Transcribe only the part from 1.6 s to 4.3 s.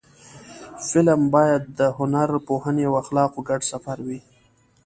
د هنر، پوهنې او اخلاقو ګډ سفر وي